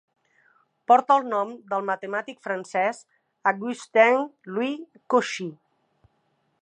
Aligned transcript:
Porta 0.91 1.17
el 1.21 1.27
nom 1.33 1.51
del 1.73 1.85
matemàtic 1.89 2.39
francès, 2.47 3.03
Augustin 3.53 4.27
Louis 4.57 4.99
Cauchy. 5.15 5.51